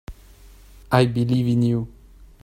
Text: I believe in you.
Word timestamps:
I 0.91 1.05
believe 1.05 1.47
in 1.47 1.61
you. 1.61 1.87